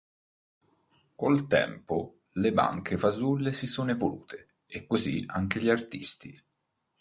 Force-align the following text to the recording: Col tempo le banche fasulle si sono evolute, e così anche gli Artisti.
Col 1.15 1.45
tempo 1.45 2.21
le 2.31 2.51
banche 2.53 2.97
fasulle 2.97 3.53
si 3.53 3.67
sono 3.67 3.91
evolute, 3.91 4.55
e 4.65 4.87
così 4.87 5.23
anche 5.27 5.61
gli 5.61 5.69
Artisti. 5.69 6.43